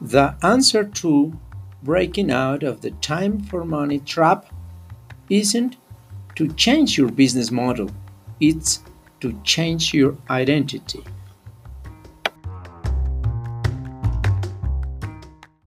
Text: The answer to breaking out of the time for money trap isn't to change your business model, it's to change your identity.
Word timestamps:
The 0.00 0.36
answer 0.42 0.84
to 0.84 1.38
breaking 1.82 2.30
out 2.30 2.62
of 2.62 2.80
the 2.82 2.92
time 2.92 3.40
for 3.40 3.64
money 3.64 3.98
trap 3.98 4.46
isn't 5.28 5.76
to 6.36 6.52
change 6.54 6.96
your 6.96 7.10
business 7.10 7.50
model, 7.50 7.90
it's 8.40 8.80
to 9.20 9.40
change 9.42 9.92
your 9.92 10.16
identity. 10.30 11.02